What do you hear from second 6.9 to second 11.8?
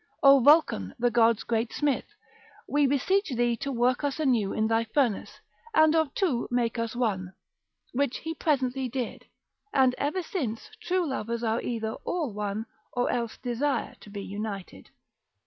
one; which he presently did, and ever since true lovers are